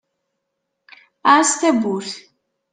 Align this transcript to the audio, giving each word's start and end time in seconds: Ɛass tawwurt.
Ɛass 1.31 1.51
tawwurt. 1.59 2.11